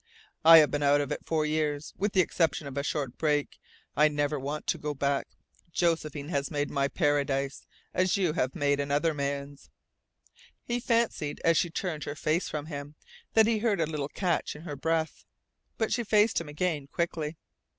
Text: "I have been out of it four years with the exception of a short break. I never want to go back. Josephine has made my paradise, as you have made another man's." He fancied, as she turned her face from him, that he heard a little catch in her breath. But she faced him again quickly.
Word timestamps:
"I 0.43 0.57
have 0.57 0.71
been 0.71 0.81
out 0.81 0.99
of 0.99 1.11
it 1.11 1.27
four 1.27 1.45
years 1.45 1.93
with 1.95 2.13
the 2.13 2.21
exception 2.21 2.65
of 2.65 2.75
a 2.75 2.81
short 2.81 3.19
break. 3.19 3.59
I 3.95 4.07
never 4.07 4.39
want 4.39 4.65
to 4.65 4.79
go 4.79 4.95
back. 4.95 5.27
Josephine 5.73 6.29
has 6.29 6.49
made 6.49 6.71
my 6.71 6.87
paradise, 6.87 7.67
as 7.93 8.17
you 8.17 8.33
have 8.33 8.55
made 8.55 8.79
another 8.79 9.13
man's." 9.13 9.69
He 10.63 10.79
fancied, 10.79 11.39
as 11.45 11.55
she 11.55 11.69
turned 11.69 12.05
her 12.05 12.15
face 12.15 12.49
from 12.49 12.65
him, 12.65 12.95
that 13.35 13.45
he 13.45 13.59
heard 13.59 13.79
a 13.79 13.85
little 13.85 14.09
catch 14.09 14.55
in 14.55 14.63
her 14.63 14.75
breath. 14.75 15.23
But 15.77 15.93
she 15.93 16.03
faced 16.03 16.41
him 16.41 16.49
again 16.49 16.87
quickly. 16.87 17.37